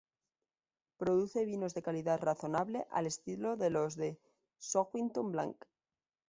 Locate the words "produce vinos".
0.97-1.75